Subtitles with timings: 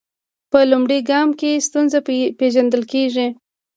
[0.51, 1.99] په لومړي ګام کې ستونزه
[2.39, 3.27] پیژندل کیږي.